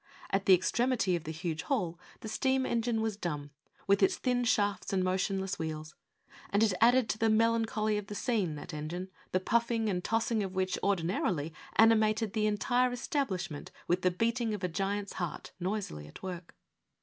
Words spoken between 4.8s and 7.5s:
and motion less wheels; and it added to the